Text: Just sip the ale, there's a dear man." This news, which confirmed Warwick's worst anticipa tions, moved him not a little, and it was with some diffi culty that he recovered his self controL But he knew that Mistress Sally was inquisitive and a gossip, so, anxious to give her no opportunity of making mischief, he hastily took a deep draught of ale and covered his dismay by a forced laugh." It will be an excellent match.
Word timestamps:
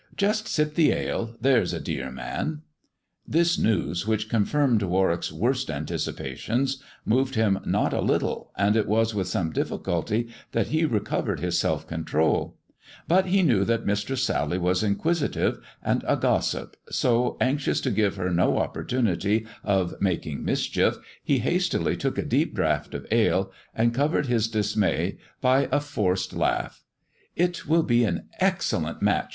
Just 0.15 0.47
sip 0.47 0.73
the 0.73 0.91
ale, 0.93 1.35
there's 1.41 1.73
a 1.73 1.79
dear 1.79 2.09
man." 2.09 2.63
This 3.27 3.59
news, 3.59 4.07
which 4.07 4.29
confirmed 4.29 4.81
Warwick's 4.81 5.31
worst 5.31 5.67
anticipa 5.69 6.35
tions, 6.37 6.81
moved 7.05 7.35
him 7.35 7.59
not 7.65 7.93
a 7.93 8.01
little, 8.01 8.49
and 8.57 8.75
it 8.75 8.87
was 8.87 9.13
with 9.13 9.27
some 9.27 9.53
diffi 9.53 9.79
culty 9.83 10.27
that 10.53 10.69
he 10.69 10.85
recovered 10.85 11.39
his 11.39 11.59
self 11.59 11.85
controL 11.85 12.57
But 13.07 13.27
he 13.27 13.43
knew 13.43 13.63
that 13.65 13.85
Mistress 13.85 14.23
Sally 14.23 14.57
was 14.57 14.81
inquisitive 14.81 15.59
and 15.83 16.03
a 16.07 16.17
gossip, 16.17 16.75
so, 16.89 17.37
anxious 17.39 17.79
to 17.81 17.91
give 17.91 18.15
her 18.15 18.31
no 18.31 18.57
opportunity 18.57 19.45
of 19.63 19.93
making 20.01 20.43
mischief, 20.43 20.97
he 21.23 21.37
hastily 21.37 21.95
took 21.95 22.17
a 22.17 22.25
deep 22.25 22.55
draught 22.55 22.95
of 22.95 23.05
ale 23.11 23.51
and 23.75 23.93
covered 23.93 24.25
his 24.25 24.47
dismay 24.47 25.19
by 25.41 25.69
a 25.71 25.79
forced 25.79 26.33
laugh." 26.33 26.81
It 27.45 27.67
will 27.67 27.83
be 27.83 28.03
an 28.03 28.29
excellent 28.39 29.03
match. 29.03 29.29